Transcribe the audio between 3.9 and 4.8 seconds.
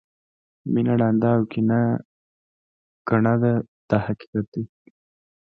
حقیقت دی.